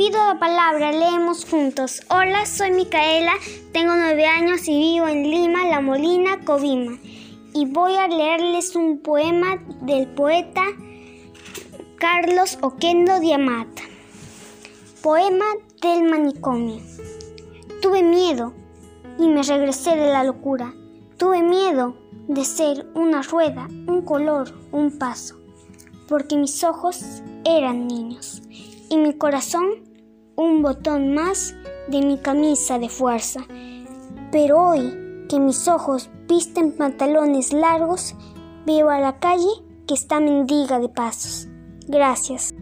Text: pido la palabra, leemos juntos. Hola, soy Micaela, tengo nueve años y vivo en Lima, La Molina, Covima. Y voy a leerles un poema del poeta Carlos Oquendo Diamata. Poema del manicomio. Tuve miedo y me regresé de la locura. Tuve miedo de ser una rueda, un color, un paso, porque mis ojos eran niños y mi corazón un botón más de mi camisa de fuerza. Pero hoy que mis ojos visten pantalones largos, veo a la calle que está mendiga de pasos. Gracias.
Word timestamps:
pido 0.00 0.18
la 0.26 0.38
palabra, 0.38 0.92
leemos 0.92 1.44
juntos. 1.44 2.00
Hola, 2.08 2.46
soy 2.46 2.70
Micaela, 2.70 3.34
tengo 3.70 3.94
nueve 3.94 4.24
años 4.24 4.66
y 4.66 4.78
vivo 4.78 5.06
en 5.06 5.24
Lima, 5.30 5.66
La 5.66 5.82
Molina, 5.82 6.42
Covima. 6.42 6.96
Y 7.52 7.66
voy 7.66 7.96
a 7.96 8.08
leerles 8.08 8.76
un 8.76 9.00
poema 9.00 9.62
del 9.82 10.08
poeta 10.08 10.62
Carlos 11.98 12.56
Oquendo 12.62 13.20
Diamata. 13.20 13.82
Poema 15.02 15.44
del 15.82 16.04
manicomio. 16.04 16.80
Tuve 17.82 18.02
miedo 18.02 18.54
y 19.18 19.28
me 19.28 19.42
regresé 19.42 19.96
de 19.96 20.08
la 20.08 20.24
locura. 20.24 20.72
Tuve 21.18 21.42
miedo 21.42 21.94
de 22.26 22.46
ser 22.46 22.86
una 22.94 23.20
rueda, 23.20 23.68
un 23.86 24.00
color, 24.00 24.50
un 24.72 24.98
paso, 24.98 25.38
porque 26.08 26.38
mis 26.38 26.64
ojos 26.64 27.22
eran 27.44 27.86
niños 27.86 28.40
y 28.88 28.96
mi 28.96 29.12
corazón 29.12 29.89
un 30.40 30.62
botón 30.62 31.12
más 31.12 31.54
de 31.88 32.00
mi 32.00 32.16
camisa 32.16 32.78
de 32.78 32.88
fuerza. 32.88 33.40
Pero 34.32 34.70
hoy 34.70 35.26
que 35.28 35.38
mis 35.38 35.68
ojos 35.68 36.08
visten 36.26 36.72
pantalones 36.72 37.52
largos, 37.52 38.14
veo 38.64 38.88
a 38.88 39.00
la 39.00 39.18
calle 39.18 39.50
que 39.86 39.92
está 39.92 40.18
mendiga 40.18 40.78
de 40.78 40.88
pasos. 40.88 41.46
Gracias. 41.86 42.54